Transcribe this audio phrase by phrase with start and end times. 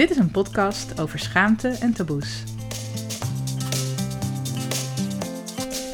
[0.00, 2.42] Dit is een podcast over schaamte en taboes.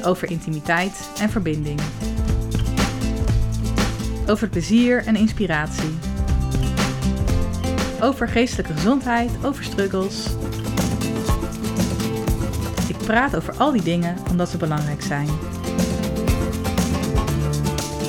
[0.04, 1.80] Over intimiteit en verbinding.
[4.26, 5.98] Over plezier en inspiratie.
[8.00, 10.26] Over geestelijke gezondheid, over struggles.
[12.88, 15.28] Ik praat over al die dingen omdat ze belangrijk zijn.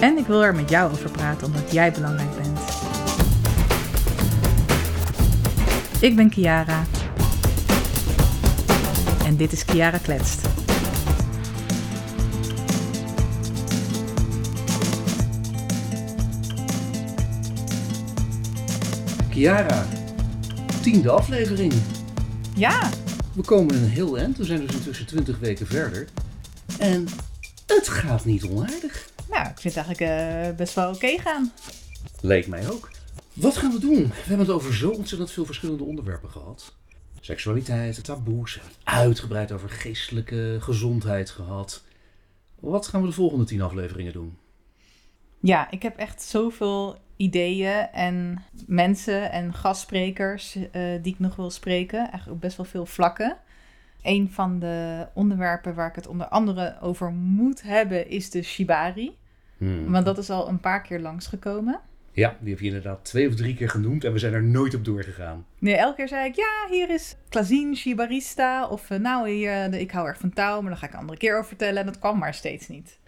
[0.01, 2.36] En ik wil er met jou over praten omdat jij belangrijk
[6.07, 6.83] Ik ben Kiara.
[9.25, 10.41] En dit is Kiara Kletst.
[19.29, 19.85] Kiara,
[20.81, 21.73] tiende aflevering.
[22.55, 22.89] Ja,
[23.33, 24.37] We komen een heel eind.
[24.37, 26.07] We zijn dus intussen 20 weken verder.
[26.79, 27.07] En
[27.65, 29.09] het gaat niet onaardig.
[29.29, 31.51] nou, ik vind het eigenlijk eh, best wel oké gaan.
[32.21, 32.89] Leek mij ook.
[33.39, 34.07] Wat gaan we doen?
[34.07, 36.75] We hebben het over zo ontzettend veel verschillende onderwerpen gehad.
[37.19, 41.83] Seksualiteit, taboes, we hebben het uitgebreid over geestelijke gezondheid gehad.
[42.59, 44.37] Wat gaan we de volgende tien afleveringen doen?
[45.39, 51.49] Ja, ik heb echt zoveel ideeën en mensen en gastsprekers eh, die ik nog wil
[51.49, 51.99] spreken.
[51.99, 53.37] Eigenlijk ook best wel veel vlakken.
[54.01, 59.17] Een van de onderwerpen waar ik het onder andere over moet hebben is de shibari.
[59.57, 59.91] Hmm.
[59.91, 61.79] Want dat is al een paar keer langsgekomen.
[62.17, 64.73] Ja, die heb je inderdaad twee of drie keer genoemd en we zijn er nooit
[64.75, 65.45] op doorgegaan.
[65.59, 68.67] Nee, elke keer zei ik, ja, hier is Klazien Shibarista.
[68.67, 70.93] Of eh, nou, hier, eh, de- ik hou erg van touw, maar daar ga ik
[70.93, 71.79] een andere keer over vertellen.
[71.79, 72.99] En dat kwam maar steeds niet.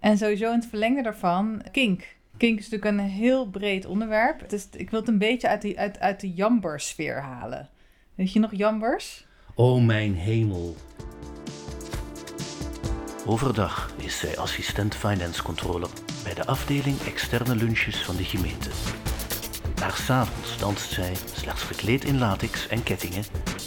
[0.00, 2.04] En sowieso in het verlengde daarvan, kink.
[2.36, 4.40] Kink is natuurlijk een heel breed onderwerp.
[4.40, 7.68] Het is, ik wil het een beetje uit, die, uit, uit de jambers-sfeer halen.
[8.14, 9.26] Weet je nog jambers?
[9.54, 10.76] Oh mijn hemel.
[13.28, 15.88] Overdag is zij assistent finance controller
[16.22, 18.70] bij de afdeling externe lunches van de gemeente.
[19.78, 23.24] Maar s'avonds danst zij, slechts gekleed in latex en kettingen,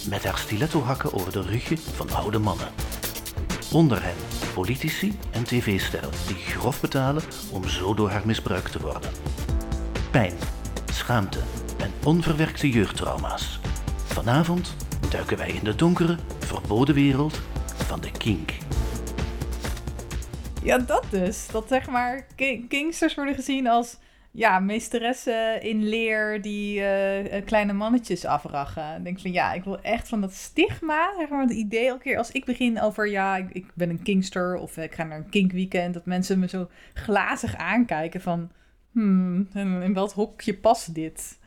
[0.08, 2.68] met haar stilettohakken over de ruggen van oude mannen.
[3.72, 4.14] Onder hen
[4.54, 9.10] politici en tv-sterren die grof betalen om zo door haar misbruikt te worden.
[10.10, 10.34] Pijn,
[10.92, 11.40] schaamte
[11.78, 13.60] en onverwerkte jeugdtrauma's.
[14.04, 14.74] Vanavond
[15.10, 17.40] duiken wij in de donkere, verboden wereld
[17.86, 18.52] van de kink.
[20.62, 21.46] Ja, dat dus.
[21.46, 23.98] Dat zeg maar ki- kinksters worden gezien als
[24.30, 28.96] ja, meesteressen in leer die eh, eh, kleine mannetjes afrachen.
[28.96, 32.02] Ik denk van ja, ik wil echt van dat stigma, zeg maar, het idee elke
[32.02, 35.18] keer als ik begin over ja, ik, ik ben een kinkster of ik ga naar
[35.18, 38.50] een kinkweekend, dat mensen me zo glazig aankijken van
[38.92, 41.38] hmm, in welk hokje past dit?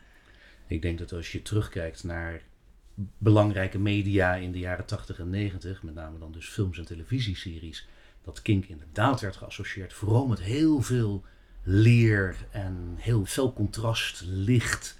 [0.66, 2.42] Ik denk dat als je terugkijkt naar
[3.18, 7.88] belangrijke media in de jaren 80 en 90, met name dan dus films en televisieseries,
[8.24, 11.24] dat kink inderdaad werd geassocieerd vooral met heel veel
[11.62, 14.98] leer en heel veel contrast, licht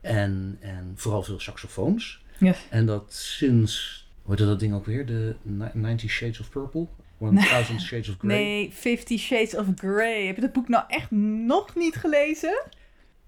[0.00, 2.22] en, en vooral veel saxofoons.
[2.38, 2.54] Ja.
[2.70, 6.86] En dat sinds, hoe heet dat ding ook weer, de Ni- 90 Shades of Purple?
[7.18, 8.36] 1000 Shades of Grey?
[8.36, 10.26] Nee, Fifty Shades of Grey.
[10.26, 12.62] Heb je dat boek nou echt nog niet gelezen?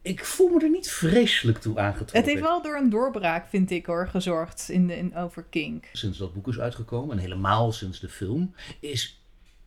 [0.02, 2.16] Ik voel me er niet vreselijk toe aangetrokken.
[2.16, 5.84] Het heeft wel door een doorbraak, vind ik hoor, gezorgd in de, in, over kink.
[5.92, 9.20] sinds dat boek is uitgekomen en helemaal sinds de film, is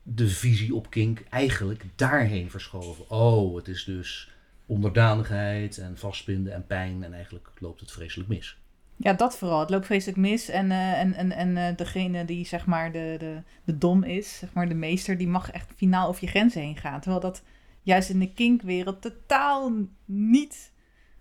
[0.04, 3.10] de visie op kink eigenlijk daarheen verschoven.
[3.10, 4.32] Oh, het is dus
[4.66, 8.58] onderdanigheid en vastbinden en pijn en eigenlijk loopt het vreselijk mis.
[8.96, 9.60] Ja, dat vooral.
[9.60, 10.50] Het loopt vreselijk mis.
[10.50, 14.38] En, eh, en, en, en eh, degene die zeg maar de, de, de dom is,
[14.38, 17.00] zeg maar de meester, die mag echt finaal over je grenzen heen gaan.
[17.00, 17.44] Terwijl dat
[17.82, 19.72] juist in de kinkwereld totaal
[20.06, 20.72] niet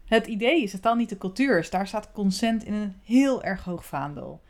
[0.04, 0.70] het idee is.
[0.70, 1.70] Totaal niet de cultuur is.
[1.70, 4.42] Daar staat consent in een heel erg hoog vaandel.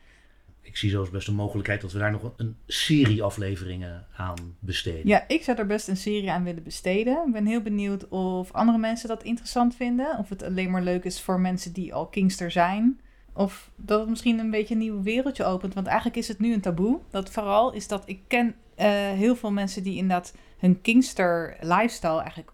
[0.69, 5.09] Ik zie zelfs best een mogelijkheid dat we daar nog een serie afleveringen aan besteden.
[5.09, 7.27] Ja, ik zou er best een serie aan willen besteden.
[7.27, 10.19] Ik ben heel benieuwd of andere mensen dat interessant vinden.
[10.19, 13.01] Of het alleen maar leuk is voor mensen die al kinkster zijn.
[13.33, 15.75] Of dat het misschien een beetje een nieuw wereldje opent.
[15.75, 17.01] Want eigenlijk is het nu een taboe.
[17.11, 22.21] Dat vooral is dat ik ken eh, heel veel mensen die inderdaad hun kinkster lifestyle
[22.21, 22.51] eigenlijk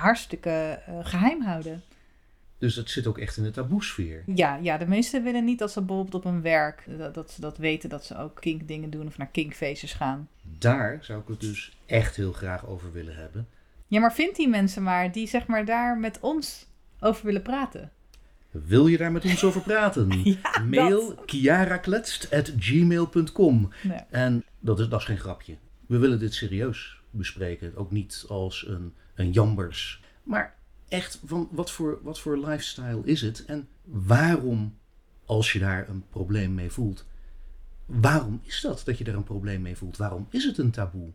[0.00, 0.50] hartstikke
[0.86, 1.82] eh, geheim houden.
[2.58, 4.22] Dus het zit ook echt in de taboesfeer.
[4.26, 7.40] Ja, ja, de meesten willen niet dat ze bijvoorbeeld op hun werk, dat, dat ze
[7.40, 10.28] dat weten dat ze ook kinkdingen doen of naar kinkfeestjes gaan.
[10.42, 13.48] Daar zou ik het dus echt heel graag over willen hebben.
[13.86, 16.66] Ja, maar vind die mensen maar die zeg maar daar met ons
[17.00, 17.90] over willen praten.
[18.50, 20.10] Wil je daar met ons over praten?
[20.24, 24.00] Ja, Mail kiarakletst.gmail.com Nee.
[24.10, 25.56] En dat is, dat is geen grapje.
[25.86, 27.76] We willen dit serieus bespreken.
[27.76, 30.02] Ook niet als een, een jambers.
[30.22, 30.56] Maar
[30.88, 33.44] echt, van wat voor, wat voor lifestyle is het?
[33.44, 34.78] En waarom,
[35.24, 37.06] als je daar een probleem mee voelt,
[37.86, 39.96] waarom is dat dat je daar een probleem mee voelt?
[39.96, 41.12] Waarom is het een taboe?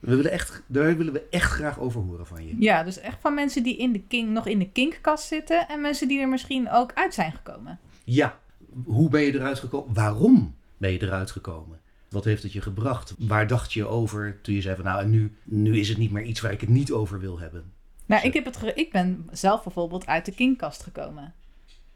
[0.00, 2.56] We willen echt, daar willen we echt graag over horen van je.
[2.58, 5.80] Ja, dus echt van mensen die in de kink, nog in de kinkkast zitten en
[5.80, 7.78] mensen die er misschien ook uit zijn gekomen.
[8.04, 8.38] Ja,
[8.84, 9.94] hoe ben je eruit gekomen?
[9.94, 11.80] Waarom ben je eruit gekomen?
[12.08, 13.14] Wat heeft het je gebracht?
[13.18, 16.10] Waar dacht je over toen je zei van nou, en nu, nu is het niet
[16.10, 17.72] meer iets waar ik het niet over wil hebben?
[18.12, 21.34] Nou, ik, heb het ge- ik ben zelf bijvoorbeeld uit de kinkkast gekomen.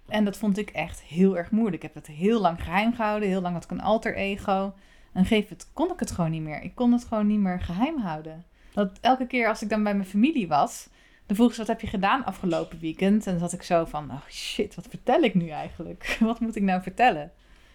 [0.09, 1.83] En dat vond ik echt heel erg moeilijk.
[1.83, 3.29] Ik heb het heel lang geheim gehouden.
[3.29, 4.75] Heel lang had ik een alter ego.
[5.13, 6.63] En gegeven moment kon ik het gewoon niet meer.
[6.63, 8.45] Ik kon het gewoon niet meer geheim houden.
[8.73, 10.89] Dat elke keer als ik dan bij mijn familie was...
[11.27, 13.27] dan vroeg ze, wat heb je gedaan afgelopen weekend?
[13.27, 16.17] En dan zat ik zo van, oh shit, wat vertel ik nu eigenlijk?
[16.21, 17.33] Wat moet ik nou vertellen?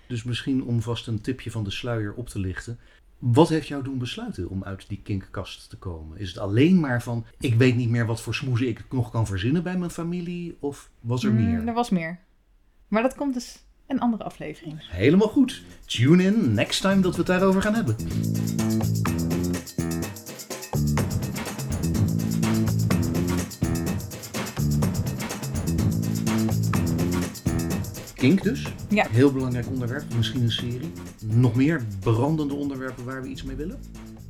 [0.08, 2.80] Dus misschien om vast een tipje van de sluier op te lichten.
[3.22, 6.18] Wat heeft jou doen besluiten om uit die kinkkast te komen?
[6.18, 9.28] Is het alleen maar van, ik weet niet meer wat voor smoezen ik nog kan
[9.28, 10.58] verzinnen bij mijn familie?
[10.60, 11.68] Of was er Mm, meer?
[11.68, 12.20] er was meer.
[12.88, 14.76] Maar dat komt dus een andere aflevering.
[14.90, 15.64] Helemaal goed.
[15.86, 17.96] Tune in next time dat we het daarover gaan hebben.
[28.22, 28.74] Kink dus.
[28.90, 29.08] Ja.
[29.10, 30.14] Heel belangrijk onderwerp.
[30.16, 30.92] Misschien een serie.
[31.26, 33.80] Nog meer brandende onderwerpen waar we iets mee willen?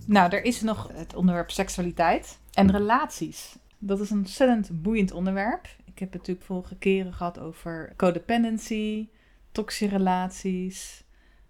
[0.06, 3.56] Nou, er is nog het onderwerp seksualiteit en relaties.
[3.78, 5.66] Dat is een ontzettend boeiend onderwerp.
[5.86, 9.08] Ik heb het natuurlijk vorige keren gehad over codependency,
[9.52, 11.04] toxische relaties,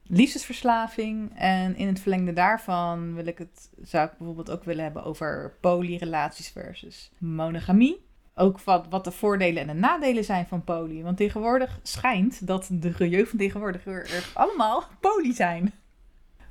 [0.04, 1.32] liefdesverslaving.
[1.36, 5.54] En in het verlengde daarvan wil ik het, zou ik bijvoorbeeld ook willen hebben over
[5.60, 8.10] polyrelaties versus monogamie.
[8.36, 11.04] Ook wat, wat de voordelen en de nadelen zijn van poly.
[11.04, 15.74] Want tegenwoordig schijnt dat de jeugd van tegenwoordig allemaal poly zijn.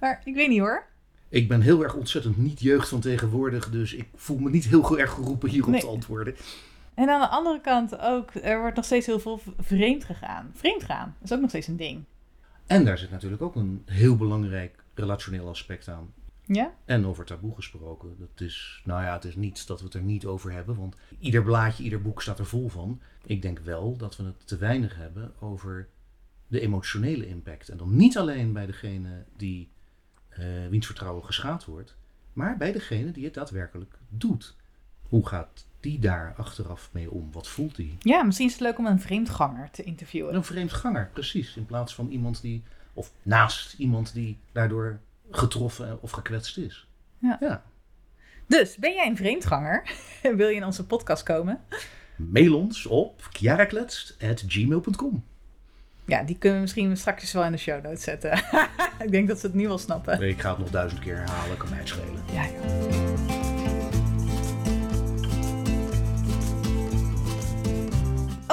[0.01, 0.89] Maar ik weet niet hoor.
[1.29, 4.99] Ik ben heel erg ontzettend niet jeugd van tegenwoordig, dus ik voel me niet heel
[4.99, 5.81] erg geroepen hierop Nee.
[5.81, 6.37] te antwoorden.
[6.95, 10.51] En aan de andere kant ook, er wordt nog steeds heel veel vreemd gegaan.
[10.55, 12.05] Vreemd gaan is ook nog steeds een ding.
[12.67, 16.13] En daar zit natuurlijk ook een heel belangrijk relationeel aspect aan.
[16.55, 16.75] Ja?
[16.85, 18.17] En over taboe gesproken.
[18.19, 20.97] Dat is, nou ja, het is niet dat we het er niet over hebben, want
[21.19, 23.01] ieder blaadje, ieder boek staat er vol van.
[23.27, 25.89] Ik denk wel dat we het te weinig hebben over
[26.47, 27.69] de emotionele impact.
[27.69, 29.69] En dan niet alleen bij degene die
[30.29, 31.97] eh wiens vertrouwen geschaad wordt,
[32.33, 34.57] maar bij degene die het daadwerkelijk doet.
[35.09, 37.33] Hoe gaat die daar achteraf mee om?
[37.33, 37.97] Wat voelt die?
[38.01, 40.35] Ja, misschien is het leuk om een vreemdganger te interviewen.
[40.35, 41.57] Een vreemdganger, precies.
[41.57, 42.63] In plaats van iemand die,
[42.93, 45.01] of naast iemand die daardoor
[45.31, 46.89] getroffen of gekwetst is.
[47.19, 47.37] Ja.
[47.41, 47.63] ja.
[48.47, 49.91] Dus, ben jij een vreemdganger?
[50.37, 51.61] Wil je in onze podcast komen?
[52.17, 55.25] Mail ons op kiarakletst.gmail.com.
[56.05, 58.33] Ja, die kunnen we misschien straks wel in de show notes zetten.
[59.05, 60.23] ik denk dat ze het nu wel snappen.
[60.23, 62.23] Ik ga het nog duizend keer herhalen, kan mij het schelen.
[62.33, 63.10] Ja.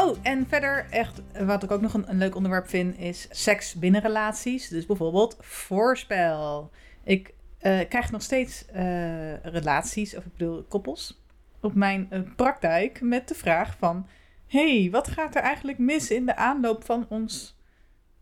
[0.07, 4.01] Oh, en verder echt, wat ik ook nog een, leuk onderwerp vind, is seks binnen
[4.01, 4.67] relaties.
[4.67, 6.71] Dus bijvoorbeeld voorspel.
[7.03, 11.23] Ik eh, krijg nog steeds eh, relaties, of ik bedoel koppels,
[11.61, 14.07] op mijn eh, praktijk met de vraag van...
[14.47, 17.57] hey, wat gaat er eigenlijk mis in de aanloop van ons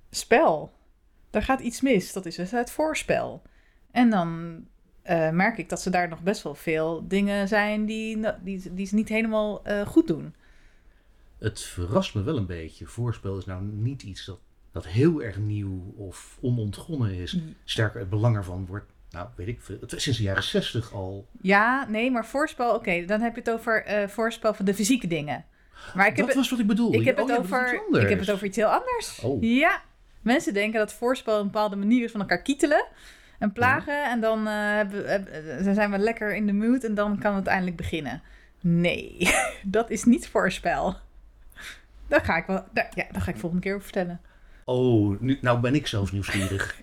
[0.10, 0.72] spel?
[1.30, 3.42] Daar gaat iets mis, dat is dus het voorspel.
[3.92, 4.64] En dan
[5.32, 8.96] merk ik dat ze daar nog best wel veel dingen zijn die, die, die ze
[8.96, 10.36] niet helemaal goed doen.
[11.40, 12.86] Het verrast me wel een beetje.
[12.86, 14.40] Voorspel is nou niet iets dat,
[14.72, 17.38] dat heel erg nieuw of onontgonnen is.
[17.64, 21.28] Sterker, het belang ervan wordt, nou weet ik veel, het sinds de jaren zestig al.
[21.42, 25.08] Ja, nee, maar voorspel, oké, dan heb je het over eh, voorspel van de fysieke
[25.08, 25.46] dingen.
[25.96, 26.98] Maar ik heb, dat het, was wat ik bedoelde.
[26.98, 29.20] ik, heb Oh, het over, ik heb het over iets heel anders.
[29.20, 29.44] Oh.
[29.44, 29.82] Ja,
[30.22, 32.86] mensen denken dat voorspel een bepaalde manier is van elkaar kietelen
[33.40, 34.04] en plagen.
[34.04, 34.80] En dan eh,
[35.64, 38.22] dan zijn we lekker in de mood en dan kan het eindelijk beginnen.
[38.62, 39.18] Nee,
[39.64, 40.96] dat is niet voorspel.
[42.08, 44.22] Daar ga ik wel, daar, ja, daar ga ik volgende keer over vertellen.
[44.66, 46.80] Oh, nu, nou ben ik zelfs nieuwsgierig.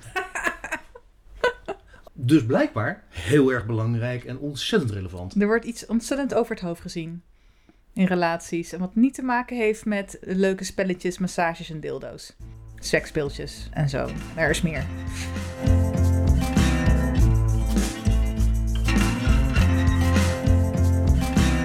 [2.13, 5.41] dus blijkbaar heel erg belangrijk en ontzettend relevant.
[5.41, 7.23] Er wordt iets ontzettend over het hoofd gezien
[7.93, 8.73] in relaties.
[8.73, 12.37] En wat niet te maken heeft met leuke spelletjes, massages en dildo's.
[12.79, 14.09] Seksspeeltjes en zo.
[14.37, 14.87] Er is meer.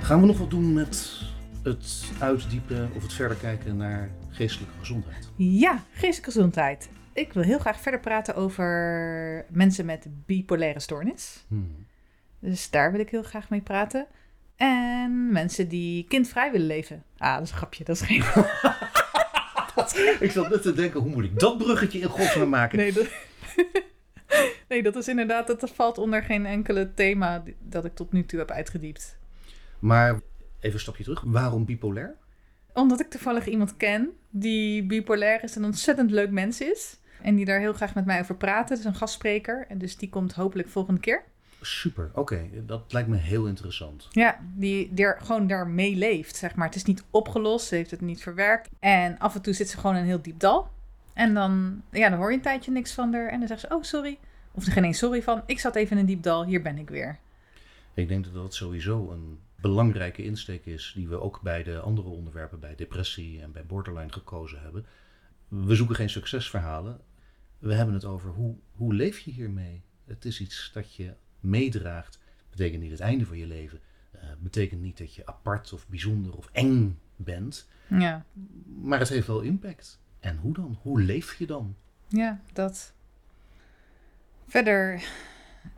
[0.01, 1.26] Gaan we nog wat doen met
[1.67, 5.29] het uitdiepen of het verder kijken naar geestelijke gezondheid?
[5.35, 6.89] Ja, geestelijke gezondheid.
[7.13, 11.45] Ik wil heel graag verder praten over mensen met bipolaire stoornis.
[11.47, 11.85] Hmm.
[12.39, 14.07] Dus daar wil ik heel graag mee praten.
[14.55, 17.03] En mensen die kindvrij willen leven.
[17.17, 17.83] Ah, dat is een grapje.
[17.83, 18.23] Dat is geen...
[20.19, 22.77] Ik zat net te denken, hoe moet ik dat bruggetje in godsnaam maken?
[22.77, 23.07] Nee, dat...
[24.69, 25.47] nee, dat is inderdaad...
[25.47, 29.17] Dat valt onder geen enkele thema dat ik tot nu toe heb uitgediept.
[29.79, 30.19] Maar
[30.59, 31.21] even een stapje terug.
[31.25, 32.15] Waarom bipolair?
[32.73, 36.97] Omdat ik toevallig iemand ken die bipolair is en een ontzettend leuk mens is.
[37.21, 38.69] En die daar heel graag met mij over praten.
[38.69, 39.65] Dat is een gastspreker.
[39.69, 41.23] En dus die komt hopelijk volgende keer.
[41.61, 42.49] Super, oké.
[42.65, 44.07] Dat lijkt me heel interessant.
[44.09, 46.67] Ja, die, die er gewoon daarmee leeft, zeg maar.
[46.67, 48.69] Het is niet opgelost, ze heeft het niet verwerkt.
[48.79, 50.69] En af en toe zit ze gewoon in een heel diep dal.
[51.13, 53.27] En dan, ja, dan hoor je een tijdje niks van haar.
[53.27, 54.17] En dan zegt ze, oh, sorry.
[54.51, 56.77] Of er geen eens sorry van, ik zat even in een diep dal, hier ben
[56.77, 57.17] ik weer.
[57.93, 62.07] Ik denk dat dat sowieso een belangrijke insteek is die we ook bij de andere
[62.07, 64.85] onderwerpen, bij depressie en bij borderline gekozen hebben.
[65.47, 66.99] We zoeken geen succesverhalen.
[67.59, 69.81] We hebben het over hoe, hoe leef je hiermee?
[70.05, 72.19] Het is iets dat je meedraagt.
[72.49, 73.79] Betekent niet het einde van je leven.
[74.15, 77.69] Uh, betekent niet dat je apart of bijzonder of eng bent.
[77.87, 78.25] Ja.
[78.81, 79.99] Maar het heeft wel impact.
[80.19, 80.79] En hoe dan?
[80.81, 81.75] Hoe leef je dan?
[82.07, 82.93] Ja, dat.
[84.47, 85.03] Verder,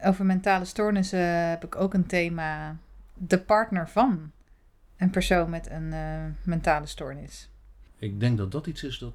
[0.01, 2.77] over mentale stoornissen heb ik ook een thema.
[3.19, 4.31] De partner van
[4.97, 7.49] een persoon met een uh, mentale stoornis.
[7.97, 9.13] Ik denk dat dat iets is dat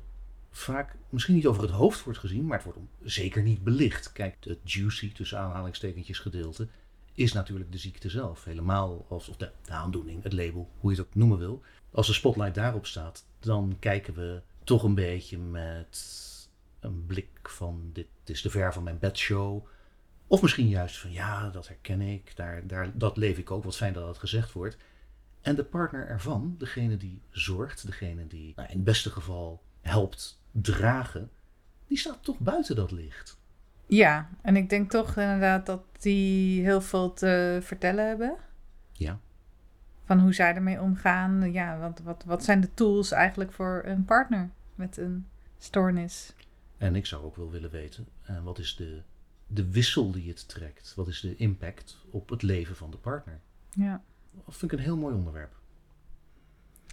[0.50, 4.12] vaak misschien niet over het hoofd wordt gezien, maar het wordt zeker niet belicht.
[4.12, 6.68] Kijk, het juicy tussen aanhalingstekentjes gedeelte
[7.14, 8.44] is natuurlijk de ziekte zelf.
[8.44, 11.62] Helemaal als of de, de aandoening, het label, hoe je het ook noemen wil.
[11.90, 16.02] Als de spotlight daarop staat, dan kijken we toch een beetje met
[16.80, 19.66] een blik van dit is de ver van mijn bedshow.
[20.35, 23.76] Of misschien juist van ja, dat herken ik, daar, daar, dat leef ik ook, wat
[23.76, 24.76] fijn dat dat gezegd wordt.
[25.41, 30.41] En de partner ervan, degene die zorgt, degene die nou, in het beste geval helpt
[30.50, 31.31] dragen,
[31.87, 33.38] die staat toch buiten dat licht.
[33.87, 38.37] Ja, en ik denk toch inderdaad dat die heel veel te vertellen hebben.
[38.93, 39.19] Ja.
[40.05, 41.53] Van hoe zij ermee omgaan.
[41.53, 45.26] Ja, wat, wat, wat zijn de tools eigenlijk voor een partner met een
[45.59, 46.35] stoornis?
[46.79, 49.03] En ik zou ook wel willen weten, uh, wat is de,
[49.46, 50.92] de wissel die het trekt?
[50.96, 53.40] Wat is de impact op het leven van de partner?
[53.70, 54.02] Ja.
[54.44, 55.52] Dat vind ik een heel mooi onderwerp.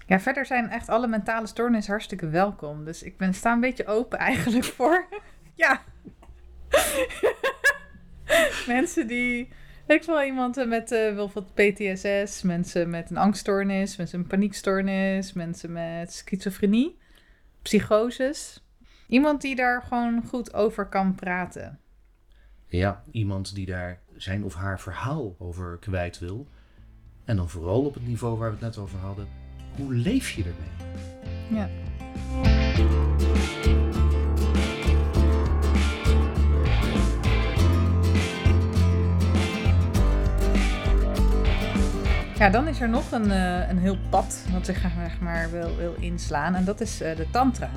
[0.08, 2.86] Ja, verder zijn echt alle mentale stoornissen hartstikke welkom.
[2.86, 5.08] Dus ik ben, sta een beetje open eigenlijk voor.
[5.56, 5.84] ja.
[8.68, 9.50] mensen die.
[9.88, 15.34] Ik wil iemand met uh, bijvoorbeeld PTSS, mensen met een angststoornis, mensen met een paniekstoornis,
[15.34, 16.98] mensen met schizofrenie,
[17.62, 18.66] psychoses.
[19.08, 21.81] Iemand die daar gewoon goed over kan praten.
[22.72, 26.48] Ja, iemand die daar zijn of haar verhaal over kwijt wil.
[27.26, 29.28] En dan vooral op het niveau waar we het net over hadden
[29.76, 30.90] hoe leef je ermee?
[31.50, 31.70] Ja.
[42.38, 45.76] Ja, dan is er nog een, uh, een heel pad wat ik zeg maar wil,
[45.76, 46.56] wil inslaan.
[46.56, 47.70] En dat is uh, de tantra.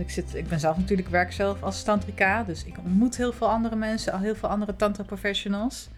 [0.00, 2.44] Ik, zit, ik ben zelf natuurlijk werk zelf als tantrika.
[2.44, 5.88] Dus ik ontmoet heel veel andere mensen, al heel veel andere tantra professionals.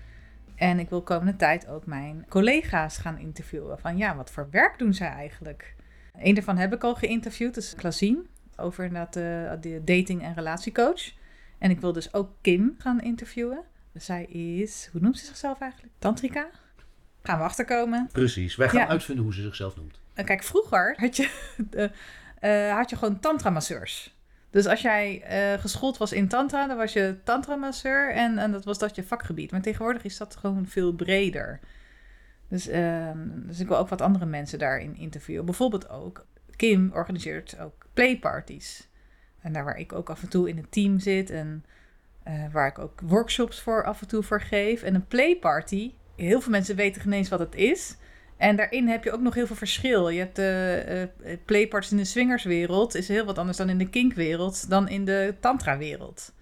[0.54, 3.78] En ik wil komende tijd ook mijn collega's gaan interviewen.
[3.78, 5.74] Van ja, wat voor werk doen zij eigenlijk?
[6.18, 8.26] Een daarvan heb ik al geïnterviewd, dat is Klasien.
[8.56, 11.12] Over inderdaad de, de dating- en relatiecoach.
[11.58, 13.62] En ik wil dus ook Kim gaan interviewen.
[13.94, 15.92] Zij is, hoe noemt ze zichzelf eigenlijk?
[15.98, 16.50] Tantrika?
[17.22, 18.08] Gaan we achterkomen.
[18.12, 20.00] Precies, wij gaan uitvinden hoe ze zichzelf noemt.
[20.14, 21.30] Kijk, vroeger had je,
[22.44, 24.16] uh, had je gewoon tantra-masseurs.
[24.50, 25.24] Dus als jij
[25.54, 29.02] uh, geschoold was in tantra, dan was je tantra-masseur en, en dat was dat je
[29.02, 29.50] vakgebied.
[29.50, 31.60] Maar tegenwoordig is dat gewoon veel breder.
[32.48, 33.10] Dus, uh,
[33.46, 35.44] dus ik wil ook wat andere mensen daarin interviewen.
[35.44, 38.88] Bijvoorbeeld ook, Kim organiseert ook playparties.
[39.40, 41.64] En daar waar ik ook af en toe in een team zit en
[42.28, 44.82] uh, waar ik ook workshops voor af en toe voor geef.
[44.82, 47.96] En een playparty, heel veel mensen weten geen eens wat het is.
[48.36, 50.08] En daarin heb je ook nog heel veel verschil.
[50.08, 53.88] Je hebt de uh, playparts in de swingerswereld, is heel wat anders dan in de
[53.88, 56.32] kinkwereld, dan in de tantra-wereld.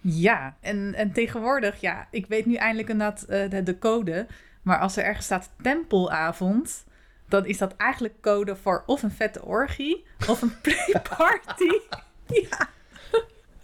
[0.00, 4.26] Ja, en, en tegenwoordig, ja, ik weet nu eindelijk inderdaad uh, de, de code.
[4.62, 6.84] Maar als er ergens staat tempelavond,
[7.28, 11.80] dan is dat eigenlijk code voor of een vette orgie of een playparty.
[12.26, 12.68] ja.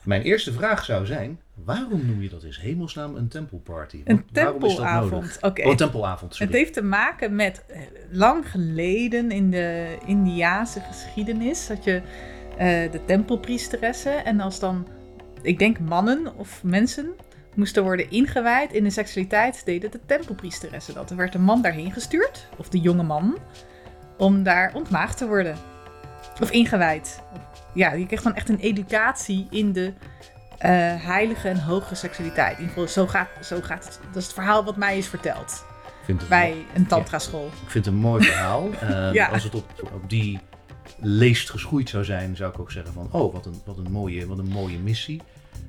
[0.05, 4.01] Mijn eerste vraag zou zijn: waarom noem je dat in hemelsnaam een tempelparty?
[4.05, 5.39] Een tempelavond.
[5.41, 5.63] Oké.
[5.63, 6.39] Oh, een tempelavond.
[6.39, 7.81] Het heeft te maken met eh,
[8.11, 12.03] lang geleden in de Indiaanse geschiedenis dat je
[12.53, 12.59] uh,
[12.93, 14.87] de tempelpriesteressen en als dan,
[15.43, 17.13] ik denk mannen of mensen
[17.55, 21.11] moesten worden ingewijd in de seksualiteit, deden de tempelpriesteressen dat.
[21.11, 23.39] Er werd een man daarheen gestuurd, of de jonge man,
[24.17, 25.57] om daar ontmaagd te worden.
[26.41, 27.23] Of ingewijd
[27.75, 30.71] ja, je krijgt dan echt een educatie in de uh,
[31.05, 32.53] heilige en hoge seksualiteit.
[32.53, 34.01] In ieder geval, zo gaat, zo gaat het.
[34.07, 35.65] Dat is het verhaal wat mij is verteld.
[36.29, 37.47] bij een tantra-school.
[37.47, 38.71] ik vind het een mooi verhaal.
[38.83, 39.27] uh, ja.
[39.27, 40.41] Als het op, op die
[40.99, 43.09] leest geschoeid zou zijn, zou ik ook zeggen van...
[43.11, 45.23] oh, wat een, wat een, mooie, wat een mooie missie.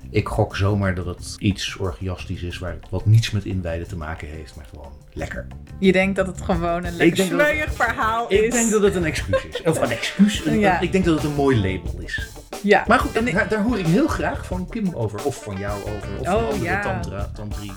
[0.09, 4.27] Ik gok zomaar dat het iets orgiastisch is waar, wat niets met inwijden te maken
[4.27, 5.47] heeft, maar gewoon lekker.
[5.79, 8.39] Je denkt dat het gewoon een lekker verhaal is.
[8.39, 9.61] Ik denk dat het een excuus is.
[9.61, 10.43] Of een excuus.
[10.43, 10.79] ja.
[10.79, 12.29] ik denk dat het een mooi label is.
[12.63, 12.83] Ja.
[12.87, 15.25] Maar goed, daar, daar, hoor ik heel graag van Kim over.
[15.25, 16.19] Of van jou over.
[16.19, 16.81] Of van oh, andere ja.
[16.81, 17.71] tantra, tantri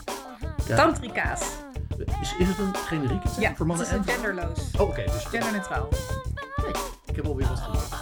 [0.66, 0.76] Ja.
[0.76, 1.42] Tantrika's.
[2.20, 4.70] Is, is het een generieke term Ja, voor mannen het is en genderloos.
[4.78, 5.04] Oh, oké.
[5.04, 5.88] dus Genderneutraal.
[7.06, 7.97] ik heb alweer wat geleerd.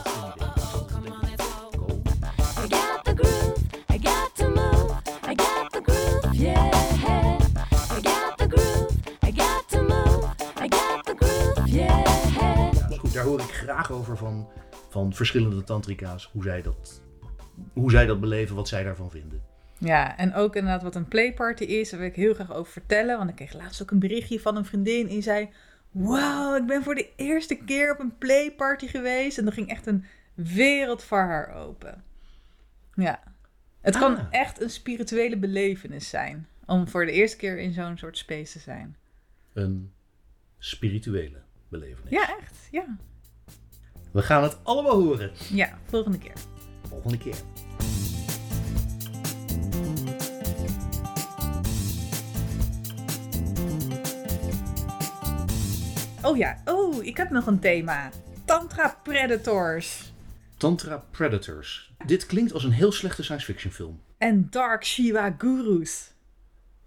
[13.36, 14.48] Hoor ik graag over van,
[14.88, 16.28] van verschillende tantrika's.
[16.32, 17.02] Hoe zij, dat,
[17.72, 19.42] hoe zij dat beleven, wat zij daarvan vinden.
[19.78, 23.18] Ja, en ook inderdaad wat een playparty is, daar wil ik heel graag over vertellen.
[23.18, 25.48] Want ik kreeg laatst ook een berichtje van een vriendin en die zei...
[25.90, 29.38] Wauw, ik ben voor de eerste keer op een playparty geweest.
[29.38, 32.04] En er ging echt een wereld voor haar open.
[32.94, 33.22] Ja,
[33.80, 34.26] het kan Ah.
[34.30, 36.48] echt een spirituele belevenis zijn.
[36.66, 38.96] Om voor de eerste keer in zo'n soort space te zijn.
[39.52, 39.92] Een
[40.58, 42.10] spirituele belevenis.
[42.10, 42.68] Ja, echt.
[42.70, 42.96] Ja,
[44.16, 45.30] We gaan het allemaal horen.
[45.52, 46.32] ja volgende keer.
[46.88, 47.34] Volgende keer.
[56.22, 58.10] Oh ja, oh, ik heb nog een thema.
[58.44, 60.12] Tantra Predators.
[60.56, 61.92] Tantra Predators.
[62.06, 64.00] Dit klinkt als een heel slechte science fiction film.
[64.18, 66.12] En Dark Shiva Gurus.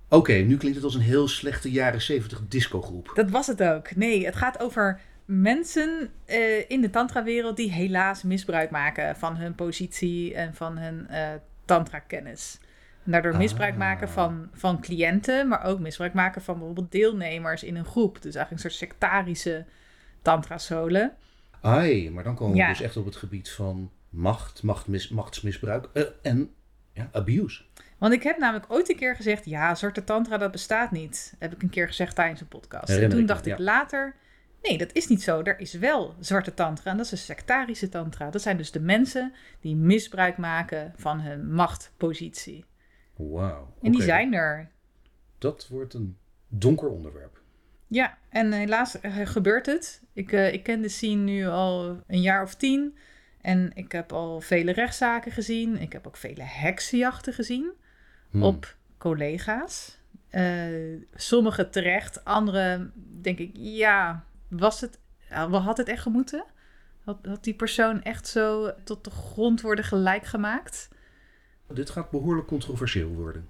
[0.07, 3.11] Oké, nu klinkt het als een heel slechte jaren 70 discogroep.
[3.13, 3.95] Dat was het ook.
[3.95, 4.99] Nee, het gaat over
[5.31, 11.07] mensen eh, in de tantra-wereld die helaas misbruik maken van hun positie en van hun
[11.07, 11.27] eh,
[11.65, 12.59] tantra-kennis.
[13.05, 13.77] En daardoor misbruik Ah.
[13.79, 18.13] maken van, van cliënten, maar ook misbruik maken van bijvoorbeeld deelnemers in een groep.
[18.21, 19.65] Dus eigenlijk een soort sectarische
[20.21, 21.13] tantra-solen.
[21.61, 22.67] Ai, maar dan komen we Ja.
[22.67, 26.49] dus echt op het gebied van macht, machtmis, machtsmisbruik eh, en
[26.93, 27.61] ja, abuse.
[27.97, 31.35] Want ik heb namelijk ooit een keer gezegd, ja, zwarte tantra, dat bestaat niet.
[31.39, 32.89] Heb ik een keer gezegd tijdens een podcast.
[32.89, 33.63] En toen dacht ik ja.
[33.63, 34.15] later,
[34.61, 35.41] nee, dat is niet zo.
[35.41, 38.29] Er is wel zwarte tantra en dat is een sectarische tantra.
[38.29, 42.65] Dat zijn dus de mensen die misbruik maken van hun machtpositie.
[43.15, 43.73] Wauw.
[43.81, 44.71] En die zijn er.
[45.37, 47.41] Dat wordt een donker onderwerp.
[47.87, 50.03] Ja, en helaas eh, gebeurt het.
[50.13, 52.97] Ik, eh, ik ken de scene nu al een jaar of tien.
[53.41, 55.77] En ik heb al vele rechtszaken gezien.
[55.77, 57.71] Ik heb ook vele heksenjachten gezien.
[58.29, 58.43] Hmm.
[58.43, 59.97] op collega's.
[60.29, 62.91] Eh, sommige terecht, andere
[63.21, 66.43] denk ik, ja, was het, ja, had het echt gemoeten?
[67.03, 70.89] Had, had die persoon echt zo tot de grond worden gelijk gemaakt?
[71.67, 73.47] Dit gaat behoorlijk controversieel worden.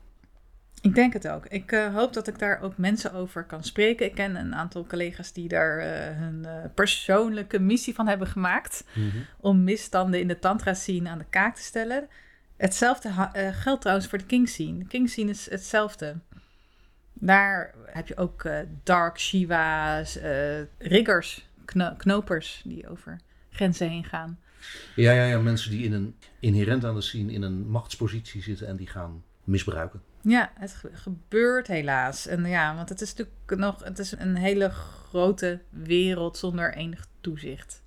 [0.82, 1.46] Ik denk het ook.
[1.46, 4.06] Ik eh, hoop dat ik daar ook mensen over kan spreken.
[4.06, 8.84] Ik ken een aantal collega's die daar eh, hun eh, persoonlijke missie van hebben gemaakt.
[9.40, 12.08] om misstanden in de tantra scene aan de kaak te stellen.
[12.60, 14.78] Hetzelfde eh, geldt trouwens voor de king scene.
[14.78, 16.16] De king scene is hetzelfde.
[17.20, 24.04] Daar heb je ook eh, dark shiva's, eh, riggers, kno- knopers die over grenzen heen
[24.04, 24.40] gaan.
[24.96, 28.68] Ja, ja, ja, mensen die in een inherent aan de scene in een machtspositie zitten
[28.68, 30.02] en die gaan misbruiken.
[30.22, 32.28] Ja, het ge- gebeurt helaas.
[32.28, 37.08] En ja, want het is natuurlijk nog het is een hele grote wereld zonder enig
[37.22, 37.84] toezicht.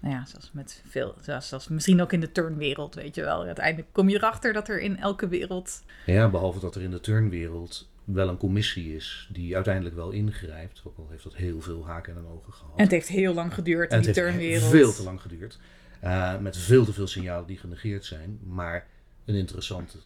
[0.00, 3.44] Nou ja, zoals met veel, zoals, zoals misschien ook in de turnwereld, weet je wel.
[3.44, 7.00] Uiteindelijk kom je erachter dat er in elke wereld Ja, behalve dat er in de
[7.00, 10.82] turnwereld wel een commissie is die uiteindelijk wel ingrijpt.
[10.84, 12.76] Ook al heeft dat heel veel haken en ogen gehad.
[12.76, 14.70] En het heeft heel lang geduurd in het die heeft turnwereld.
[14.70, 15.58] veel te lang geduurd.
[16.00, 18.38] Eh, met veel te veel signalen die genegeerd zijn.
[18.42, 18.86] Maar
[19.24, 19.96] een interessant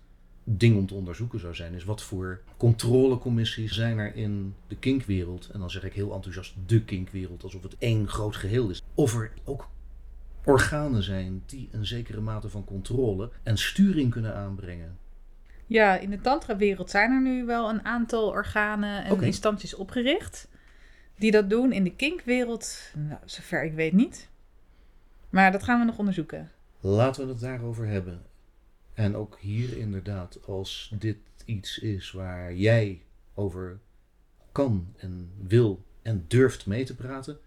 [0.45, 1.75] ding om te onderzoeken zou zijn...
[1.75, 5.49] is wat voor controlecommissies zijn er in de kinkwereld.
[5.53, 8.83] En dan zeg ik heel enthousiast de kinkwereld, alsof het één groot geheel is.
[8.95, 9.69] Of er ook
[10.45, 14.99] organen zijn die een zekere mate van controle en sturing kunnen aanbrengen.
[15.67, 20.49] Ja, in de tantra-wereld zijn er nu wel een aantal organen en instanties opgericht
[21.17, 21.73] die dat doen.
[21.73, 24.29] In de kinkwereld, nou, zover ik weet niet.
[25.31, 26.51] Maar dat gaan we nog onderzoeken.
[26.81, 28.23] Laten we het daarover hebben.
[28.95, 33.03] En ook hier inderdaad, als dit iets is waar jij
[33.35, 33.79] over
[34.53, 37.39] kan en wil en durft mee te praten,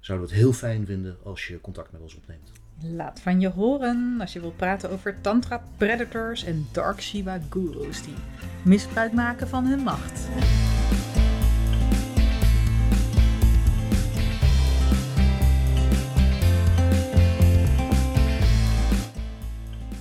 [0.00, 2.52] zouden we het heel fijn vinden als je contact met ons opneemt.
[2.82, 8.02] Laat van je horen als je wilt praten over tantra predators en dark shiva gurus
[8.02, 8.14] die
[8.62, 10.28] misbruik maken van hun macht.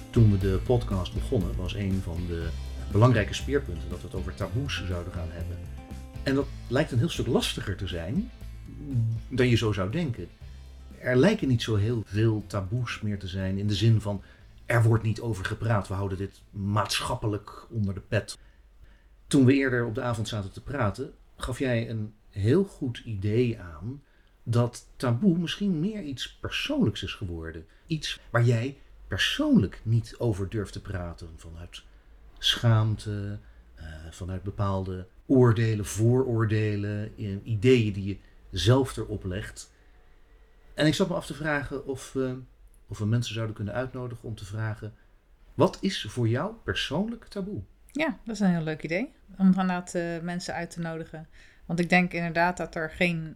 [0.10, 2.50] Toen we de podcast begonnen, was een van de
[2.92, 5.58] belangrijke speerpunten dat we het over taboes zouden gaan hebben.
[6.24, 8.32] En dat lijkt een heel stuk lastiger te zijn
[9.28, 10.28] dan je zo zou denken.
[11.00, 14.22] Er lijken niet zo heel veel taboes meer te zijn in de zin van
[14.66, 18.38] er wordt niet over gepraat, we houden dit maatschappelijk onder de pet.
[19.28, 23.60] Toen we eerder op de avond zaten te praten, gaf jij een heel goed idee
[23.60, 24.02] aan
[24.44, 27.66] dat taboe misschien meer iets persoonlijks is geworden.
[27.86, 31.84] Iets waar jij persoonlijk niet over durft te praten vanuit
[32.38, 33.40] schaamte,
[33.76, 37.12] eh, vanuit bepaalde oordelen, vooroordelen,
[37.44, 38.18] ideeën die je
[38.52, 39.72] zelf erop legt.
[40.78, 42.32] En ik zat me af te vragen of, eh,
[42.88, 44.94] of we mensen zouden kunnen uitnodigen om te vragen:
[45.54, 47.62] wat is voor jou persoonlijk taboe?
[47.92, 49.14] Ja, dat is een heel leuk idee.
[49.38, 51.28] Om inderdaad eh, mensen uit te nodigen.
[51.66, 53.36] Want ik denk inderdaad dat er geen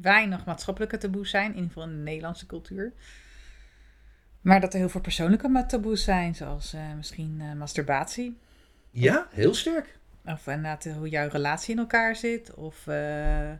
[0.00, 2.92] weinig maatschappelijke taboes zijn, in ieder geval in de Nederlandse cultuur.
[4.40, 8.38] Maar dat er heel veel persoonlijke taboes zijn, zoals eh, misschien masturbatie.
[8.90, 9.98] Ja, heel sterk.
[10.24, 12.54] Of inderdaad hoe jouw relatie in elkaar zit.
[12.54, 13.58] Of je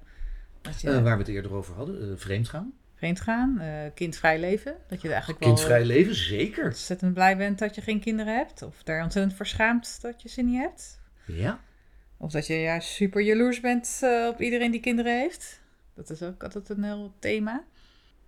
[0.83, 2.73] waar we het eerder over hadden, vreemdgaan.
[3.03, 4.77] Vreemd gaan, eh, kindvrij leven.
[4.89, 6.65] Dat je eigenlijk wel Kindvrij leven, zeker.
[6.65, 8.63] ontzettend blij bent dat je geen kinderen hebt.
[8.63, 11.01] Of daar ontzettend voor schaamt dat je ze niet hebt.
[11.27, 11.61] Ja.
[12.17, 15.61] Of dat je juist super jaloers bent eh, op iedereen die kinderen heeft.
[15.95, 17.65] Dat is ook altijd een heel thema.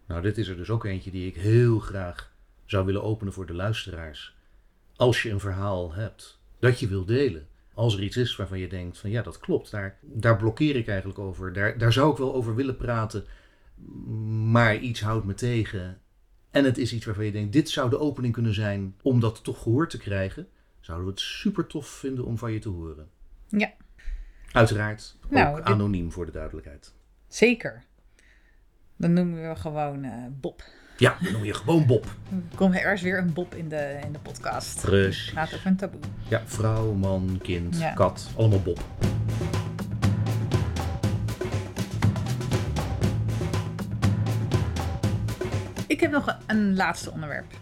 [0.06, 2.32] Nou, dit is er dus ook eentje die ik heel graag
[2.64, 4.36] zou willen openen voor de luisteraars.
[4.96, 7.46] Als je een verhaal hebt dat je wil delen.
[7.74, 9.70] Als er iets is waarvan je denkt van ja, dat klopt.
[9.70, 11.52] Daar, daar blokkeer ik eigenlijk over.
[11.52, 13.24] Daar, daar zou ik wel over willen praten.
[14.50, 15.98] Maar iets houdt me tegen.
[16.50, 19.44] En het is iets waarvan je denkt, dit zou de opening kunnen zijn om dat
[19.44, 20.48] toch gehoord te krijgen.
[20.80, 23.08] Zouden we het super tof vinden om van je te horen.
[23.48, 23.72] Ja.
[24.52, 26.94] Uiteraard ook Nou, dit- anoniem voor de duidelijkheid.
[27.28, 27.82] Zeker.
[28.96, 30.62] Dan noemen we gewoon eh, Bob.
[30.98, 32.06] Ja, dan noem je gewoon Bob.
[32.54, 34.80] Komt er is weer een Bob in de, in de podcast.
[34.80, 35.30] Precies.
[35.30, 36.00] Gaat over een taboe.
[36.28, 37.92] Ja, vrouw, man, kind, Ja.
[37.92, 38.84] kat, allemaal Bob.
[45.94, 47.58] Ik heb nog een, laatste onderwerp.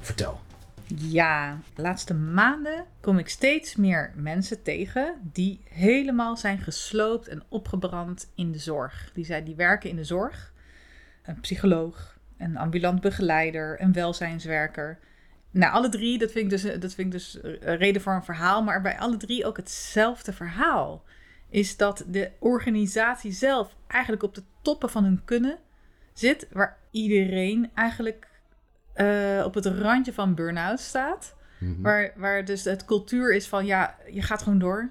[0.00, 0.40] Vertel.
[0.86, 7.42] Ja, de laatste maanden kom ik steeds meer mensen tegen die helemaal zijn gesloopt en
[7.48, 9.10] opgebrand in de zorg.
[9.14, 10.52] Die, zijn, die werken in de zorg.
[11.22, 14.98] Een psycholoog, een ambulant begeleider, een welzijnswerker.
[15.50, 18.24] Nou, alle drie, dat vind ik dus, dat vind ik dus een reden voor een
[18.24, 18.62] verhaal.
[18.62, 21.04] Maar bij alle drie ook hetzelfde verhaal.
[21.48, 25.58] Is dat de organisatie zelf eigenlijk op de toppen van hun kunnen
[26.18, 26.46] zit.
[26.52, 28.28] Waar iedereen eigenlijk
[28.92, 31.34] eh, op het randje van burn-out staat.
[31.58, 31.82] Mhm.
[31.82, 34.90] Waar, waar dus het cultuur is van ja, je gaat gewoon door.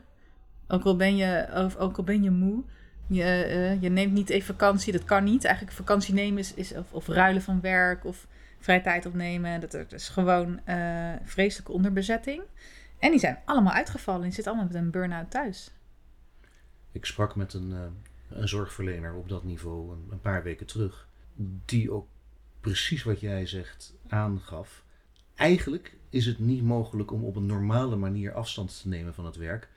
[0.67, 2.63] Ook al ben je, of, ook al ben je moe.
[3.07, 5.45] Je, eh, je neemt niet even vakantie, dat kan niet.
[5.45, 8.27] Eigenlijk vakantie nemen is, is of, of ruilen van werk of
[8.59, 9.59] vrije tijd opnemen.
[9.59, 12.41] Dat, dat is gewoon eh, vreselijke onderbezetting.
[12.99, 14.21] En die zijn allemaal uitgevallen.
[14.21, 15.71] Die zitten allemaal met een burn-out thuis.
[16.91, 17.71] Ik sprak met een,
[18.29, 21.06] een zorgverlener op dat niveau een, een paar weken terug.
[21.65, 22.07] Die ook
[22.59, 24.83] precies wat jij zegt aangaf.
[25.35, 29.35] Eigenlijk is het niet mogelijk om op een normale manier afstand te nemen van het
[29.35, 29.69] werk.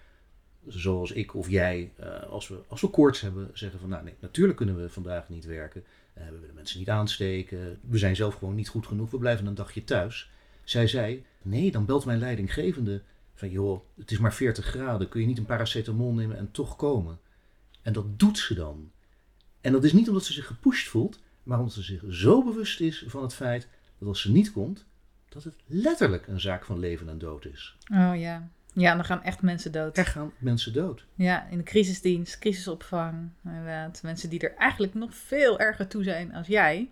[0.66, 4.14] Zoals ik of jij, eh, als, we, als we koorts hebben, zeggen van nou nee,
[4.20, 5.84] natuurlijk kunnen we vandaag niet werken.
[6.12, 7.78] Eh, we willen mensen niet aansteken.
[7.82, 9.10] We zijn zelf gewoon niet goed genoeg.
[9.10, 10.30] We blijven een dagje thuis.
[10.64, 13.02] Zij zei, nee, dan belt mijn leidinggevende
[13.34, 15.08] van joh, het is maar 40 graden.
[15.08, 17.18] Kun je niet een paracetamol nemen en toch komen?
[17.82, 18.90] En dat doet ze dan.
[19.60, 22.80] En dat is niet omdat ze zich gepusht voelt, maar omdat ze zich zo bewust
[22.80, 24.86] is van het feit dat als ze niet komt,
[25.28, 27.76] dat het letterlijk een zaak van leven en dood is.
[27.92, 28.48] Oh ja.
[28.72, 29.98] Ja, en dan gaan echt mensen dood.
[29.98, 31.06] Er gaan mensen dood.
[31.14, 33.30] Ja, in de crisisdienst, crisisopvang.
[33.44, 34.02] Inderdaad.
[34.02, 36.90] Mensen die er eigenlijk nog veel erger toe zijn als jij.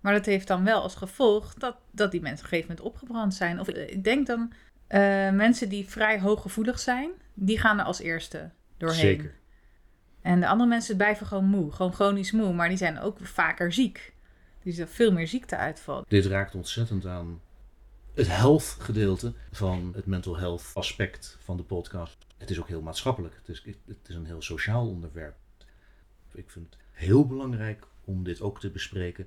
[0.00, 2.94] Maar dat heeft dan wel als gevolg dat, dat die mensen op een gegeven moment
[2.94, 3.60] opgebrand zijn.
[3.60, 4.52] Of eh, ik denk dan,
[4.86, 9.00] eh, mensen die vrij hooggevoelig zijn, die gaan er als eerste doorheen.
[9.00, 9.34] Zeker.
[10.22, 12.52] En de andere mensen blijven gewoon moe, gewoon chronisch moe.
[12.52, 14.14] Maar die zijn ook vaker ziek.
[14.62, 16.04] Dus er veel meer ziekte uitvalt.
[16.08, 17.40] Dit raakt ontzettend aan
[18.14, 22.16] het health gedeelte van het mental health aspect van de podcast.
[22.38, 23.34] Het is ook heel maatschappelijk.
[23.34, 25.36] Het is, het is een heel sociaal onderwerp.
[26.32, 29.26] Ik vind het heel belangrijk om dit ook te bespreken.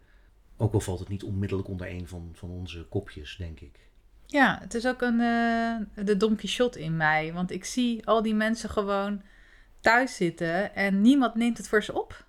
[0.57, 3.79] Ook al valt het niet onmiddellijk onder een van, van onze kopjes, denk ik.
[4.25, 7.33] Ja, het is ook een, eh, de Don Quixote in mij.
[7.33, 9.21] Want ik zie al die mensen gewoon
[9.83, 12.25] thuis zitten en niemand neemt het voor ze op.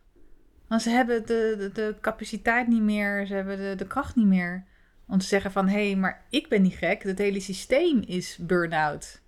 [0.68, 4.26] Want ze hebben de, de, de capaciteit niet meer, ze hebben de, de kracht niet
[4.26, 4.64] meer.
[5.06, 7.02] Om te zeggen van, hé, hey, maar ik ben niet gek.
[7.02, 9.22] Het hele systeem is burn-out.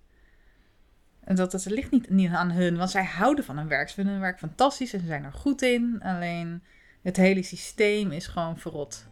[1.23, 3.89] En dat, dat ligt niet, niet aan hun, want zij houden van hun werk.
[3.89, 5.99] Ze vinden hun werk fantastisch en ze zijn er goed in.
[6.01, 6.63] Alleen
[7.01, 9.07] het hele systeem is gewoon verrot.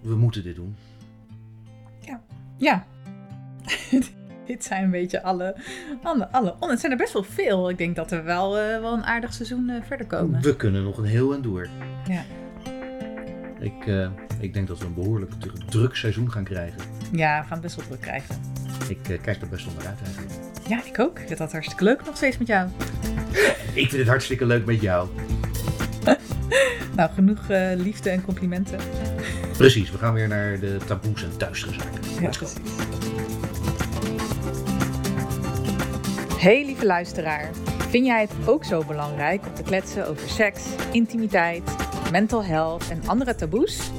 [0.00, 0.76] We moeten dit doen.
[2.58, 2.86] Ja.
[4.48, 5.54] Dit zijn een beetje alle,
[6.02, 6.54] alle, alle.
[6.60, 7.70] Oh, het zijn er best wel veel.
[7.70, 10.42] Ik denk dat we wel, eh, wel een aardig seizoen eh, verder komen.
[10.42, 11.68] We kunnen nog een heel en door.
[12.08, 12.22] Ja.
[13.60, 14.08] Ik, eh,
[14.40, 16.80] ik denk dat we een behoorlijk dr- druk seizoen gaan krijgen.
[17.12, 18.34] ja, we gaan het best wel druk krijgen.
[18.88, 20.32] Ik kijk er best wel naar uit eigenlijk.
[20.68, 21.18] Ja, ik ook.
[21.18, 22.68] Ik vind dat hartstikke leuk nog steeds met jou.
[23.74, 25.08] Ik vind het hartstikke leuk met jou.
[26.96, 27.40] Nou, genoeg
[27.76, 28.78] liefde en complimenten.
[29.56, 32.00] Precies, we gaan weer naar de taboes en thuisgezaken.
[32.14, 32.46] Ja, Let's go.
[32.46, 32.87] precies.
[36.38, 37.50] Hey lieve luisteraar.
[37.88, 41.62] Vind jij het ook zo belangrijk om te kletsen over seks, intimiteit,
[42.12, 43.90] mental health en andere taboes?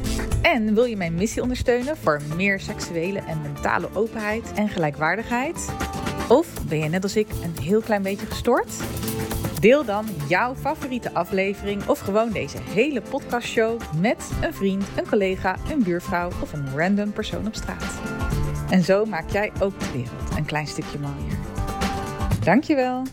[0.41, 5.69] En wil je mijn missie ondersteunen voor meer seksuele en mentale openheid en gelijkwaardigheid?
[6.29, 8.73] Of ben je net als ik een heel klein beetje gestoord?
[9.59, 15.55] Deel dan jouw favoriete aflevering of gewoon deze hele podcastshow met een vriend, een collega,
[15.71, 17.99] een buurvrouw of een random persoon op straat.
[18.69, 21.48] En zo maak jij ook de wereld een klein stukje mooier.
[22.43, 23.03] Dankjewel.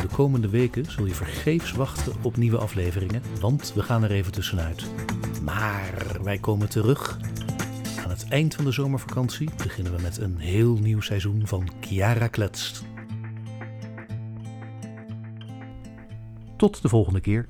[0.00, 4.32] De komende weken zul je vergeefs wachten op nieuwe afleveringen, want we gaan er even
[4.32, 4.84] tussenuit.
[5.42, 7.18] Maar wij komen terug.
[8.04, 12.26] Aan het eind van de zomervakantie beginnen we met een heel nieuw seizoen van Chiara
[12.26, 12.84] Kletst.
[16.56, 17.48] Tot de volgende keer.